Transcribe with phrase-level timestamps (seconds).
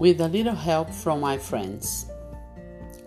[0.00, 2.08] With a Little Help from My Friends.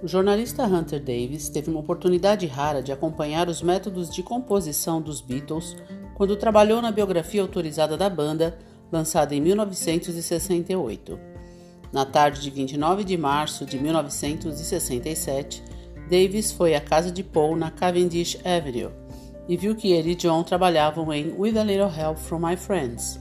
[0.03, 5.19] O jornalista Hunter Davis teve uma oportunidade rara de acompanhar os métodos de composição dos
[5.19, 5.75] Beatles
[6.13, 8.59] quando trabalhou na biografia autorizada da banda,
[8.91, 11.19] lançada em 1968.
[11.91, 15.63] Na tarde de 29 de março de 1967,
[16.07, 18.91] Davis foi à casa de Paul na Cavendish Avenue
[19.49, 23.19] e viu que ele e John trabalhavam em With a Little Help from My Friends.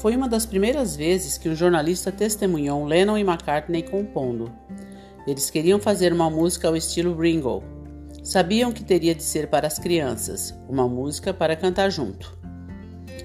[0.00, 4.50] Foi uma das primeiras vezes que um jornalista testemunhou Lennon e McCartney compondo.
[5.26, 7.62] Eles queriam fazer uma música ao estilo Ringo.
[8.24, 12.34] Sabiam que teria de ser para as crianças, uma música para cantar junto.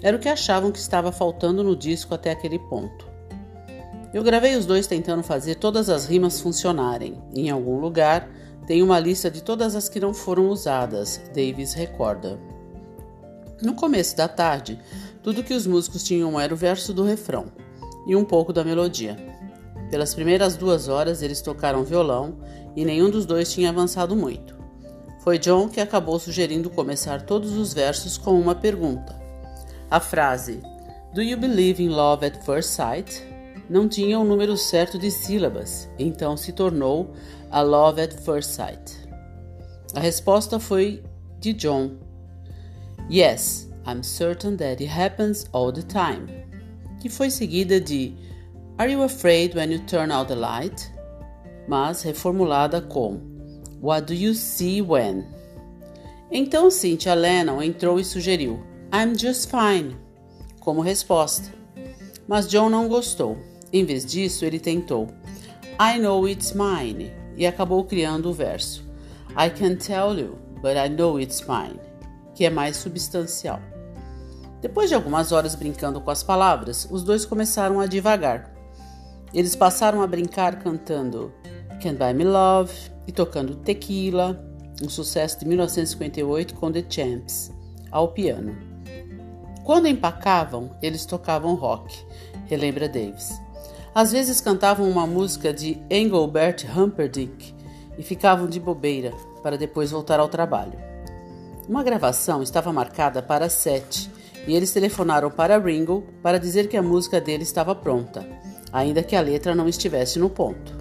[0.03, 3.07] Era o que achavam que estava faltando no disco até aquele ponto.
[4.13, 7.17] Eu gravei os dois tentando fazer todas as rimas funcionarem.
[7.34, 8.29] Em algum lugar,
[8.67, 12.37] tem uma lista de todas as que não foram usadas, Davis recorda.
[13.62, 14.80] No começo da tarde,
[15.23, 17.46] tudo que os músicos tinham era o verso do refrão
[18.07, 19.18] e um pouco da melodia.
[19.90, 22.38] Pelas primeiras duas horas eles tocaram violão
[22.76, 24.55] e nenhum dos dois tinha avançado muito.
[25.24, 29.16] Foi John que acabou sugerindo começar todos os versos com uma pergunta.
[29.90, 30.62] A frase
[31.13, 33.35] Do you believe in love at first sight?
[33.70, 37.13] não tinha o um número certo de sílabas, então se tornou
[37.49, 39.10] a Love at First Sight.
[39.94, 41.04] A resposta foi
[41.40, 41.91] de John.
[43.09, 46.27] Yes, I'm certain that it happens all the time.
[46.99, 48.13] Que foi seguida de
[48.77, 50.91] Are you afraid when you turn out the light?
[51.67, 53.20] Mas reformulada com
[53.81, 55.26] What do you see when?
[56.31, 58.59] Então Cynthia Lennon entrou e sugeriu
[58.91, 59.95] I'm just fine
[60.59, 61.53] como resposta.
[62.27, 63.37] Mas John não gostou.
[63.71, 65.07] Em vez disso, ele tentou
[65.79, 68.83] I know it's mine e acabou criando o verso
[69.38, 71.79] I can tell you, but I know it's mine,
[72.36, 73.59] que é mais substancial.
[74.62, 78.53] Depois de algumas horas brincando com as palavras, os dois começaram a divagar.
[79.34, 81.34] Eles passaram a brincar cantando
[81.81, 82.74] Can't Buy Me Love
[83.07, 84.44] e tocando Tequila,
[84.84, 87.51] um sucesso de 1958 com The Champs,
[87.91, 88.56] ao piano.
[89.63, 91.95] Quando empacavam, eles tocavam rock,
[92.45, 93.40] relembra Davis.
[93.94, 97.56] Às vezes cantavam uma música de Engelbert Humperdinck
[97.97, 100.94] e ficavam de bobeira para depois voltar ao trabalho.
[101.67, 104.11] Uma gravação estava marcada para sete
[104.45, 108.23] e eles telefonaram para Ringo para dizer que a música dele estava pronta,
[108.71, 110.77] ainda que a letra não estivesse no ponto.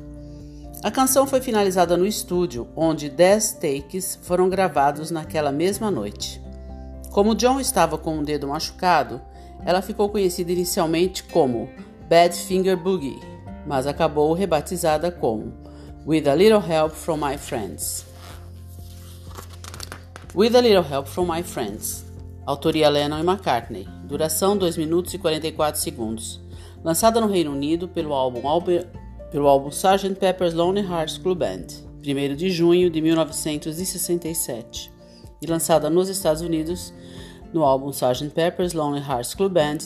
[0.82, 6.42] A canção foi finalizada no estúdio, onde dez takes foram gravados naquela mesma noite.
[7.10, 9.22] Como John estava com um dedo machucado,
[9.64, 11.70] ela ficou conhecida inicialmente como
[12.10, 13.18] Badfinger Boogie,
[13.66, 15.54] mas acabou rebatizada como
[16.06, 18.04] With a Little Help from My Friends.
[20.34, 22.04] With a Little Help from My Friends
[22.44, 23.86] Autoria Lennon e McCartney.
[24.02, 26.40] Duração 2 minutos e 44 segundos.
[26.82, 28.42] Lançada no Reino Unido pelo álbum,
[29.30, 30.16] pelo álbum Sgt.
[30.16, 31.66] Pepper's Lonely Hearts Club Band,
[32.04, 34.90] 1 de junho de 1967.
[35.40, 36.92] E lançada nos Estados Unidos
[37.52, 38.30] no álbum Sgt.
[38.30, 39.78] Pepper's Lonely Hearts Club Band,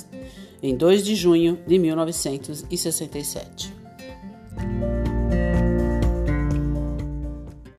[0.63, 3.77] em 2 de junho de 1967.